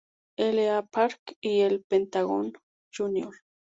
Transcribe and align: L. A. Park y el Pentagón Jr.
L. 0.39 0.57
A. 0.67 0.81
Park 0.81 1.35
y 1.41 1.59
el 1.59 1.83
Pentagón 1.83 2.53
Jr. 2.91 3.29